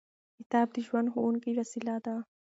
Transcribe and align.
کتاب 0.37 0.67
د 0.75 0.77
ژوند 0.85 1.07
ښوونکې 1.13 1.51
وسیله 1.59 1.95
ده. 2.05 2.15